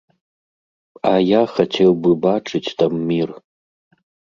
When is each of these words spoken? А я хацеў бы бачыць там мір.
А 1.09 1.11
я 1.23 1.41
хацеў 1.59 1.95
бы 2.07 2.11
бачыць 2.25 2.65
там 2.83 2.91
мір. 3.13 3.29